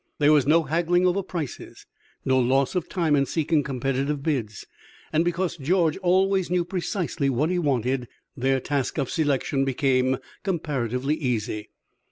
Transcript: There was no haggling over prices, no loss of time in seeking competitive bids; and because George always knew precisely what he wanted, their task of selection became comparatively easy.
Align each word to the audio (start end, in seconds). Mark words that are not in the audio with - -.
There 0.17 0.33
was 0.33 0.47
no 0.47 0.63
haggling 0.63 1.05
over 1.05 1.21
prices, 1.21 1.85
no 2.25 2.39
loss 2.39 2.73
of 2.73 2.89
time 2.89 3.15
in 3.15 3.27
seeking 3.27 3.61
competitive 3.61 4.23
bids; 4.23 4.65
and 5.13 5.23
because 5.23 5.57
George 5.57 5.95
always 5.97 6.49
knew 6.49 6.65
precisely 6.65 7.29
what 7.29 7.51
he 7.51 7.59
wanted, 7.59 8.07
their 8.35 8.59
task 8.59 8.97
of 8.97 9.11
selection 9.11 9.63
became 9.63 10.17
comparatively 10.43 11.13
easy. 11.13 11.69